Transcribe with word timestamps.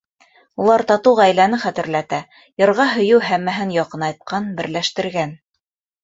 Улар 0.61 0.83
татыу 0.91 1.11
ғаиләне 1.17 1.59
хәтерләтә, 1.65 2.21
йырға 2.63 2.87
һөйөү 2.93 3.19
һәммәһен 3.25 3.73
яҡынайтҡан, 3.75 4.49
берләштергән. 4.61 5.35